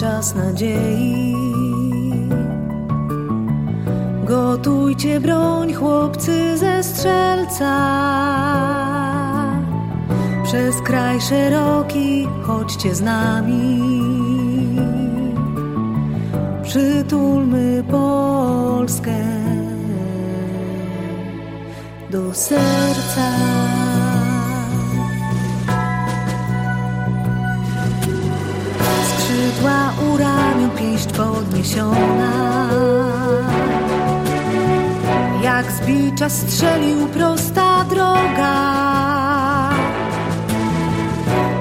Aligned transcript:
czas 0.00 0.34
nadziei. 0.34 1.34
Gotujcie 4.24 5.20
broń, 5.20 5.72
chłopcy 5.72 6.58
ze 6.58 6.82
strzelca. 6.82 7.72
Przez 10.44 10.82
kraj 10.82 11.20
szeroki 11.20 12.28
chodźcie 12.42 12.94
z 12.94 13.00
nami. 13.00 13.80
Przytulmy 16.62 17.84
Polskę 17.90 19.20
do 22.10 22.34
serca. 22.34 23.79
Podniesiona. 31.20 32.32
Jak 35.42 35.72
z 35.72 35.86
bicza 35.86 36.28
strzelił 36.28 37.06
prosta 37.06 37.84
droga. 37.84 38.56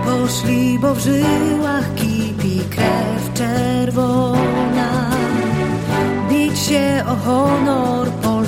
Poszli, 0.06 0.80
bo 0.80 0.94
w 0.96 1.00
żyłach 1.00 1.96
kipi 1.96 2.60
krew 2.70 3.34
czerwona. 3.34 5.10
Bić 6.30 6.60
się 6.60 7.04
o 7.08 7.16
honor, 7.26 8.08
Polskę 8.08 8.39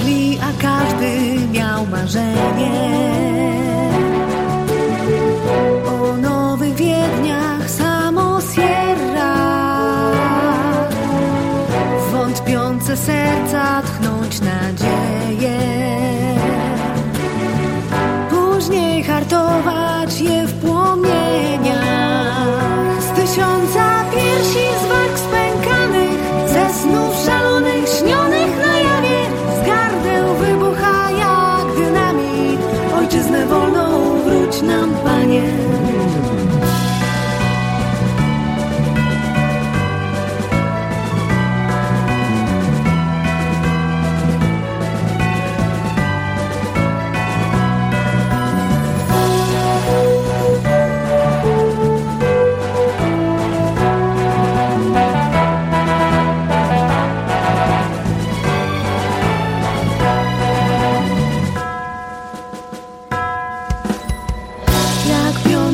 Poszli, 0.00 0.38
a 0.38 0.62
każdy 0.62 1.38
miał 1.52 1.86
marzenie 1.86 2.70
o 5.86 6.16
nowych 6.16 6.74
Wiedniach, 6.74 7.70
samo 7.70 8.40
Sierra. 8.40 9.36
Wątpiące 12.12 12.96
serca 12.96 13.82
tchnąć 13.82 14.40
nadzieję. 14.40 15.60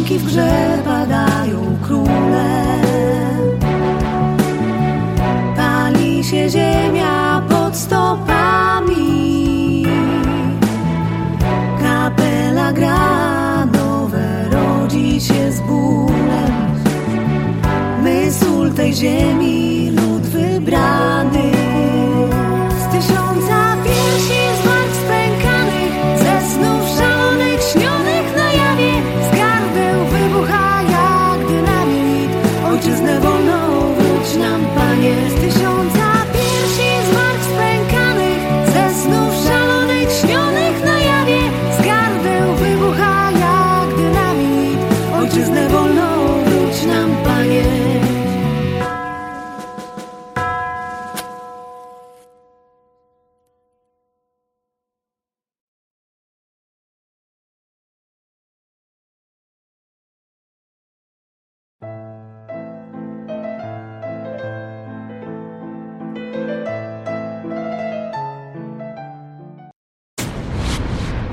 Pionki 0.06 0.18
w 0.18 0.26
grze 0.26 0.78
padają 0.84 1.78
króle. 1.82 2.64
Pali 5.56 6.24
się 6.24 6.50
ziemia 6.50 7.15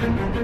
Thank 0.04 0.44